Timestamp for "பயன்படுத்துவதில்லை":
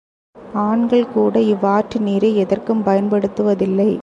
2.83-3.91